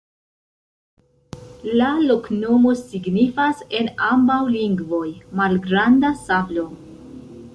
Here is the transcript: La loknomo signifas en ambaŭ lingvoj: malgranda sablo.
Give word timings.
La 1.81 1.89
loknomo 2.11 2.71
signifas 2.79 3.61
en 3.81 3.91
ambaŭ 4.07 4.39
lingvoj: 4.55 5.05
malgranda 5.41 6.13
sablo. 6.23 6.65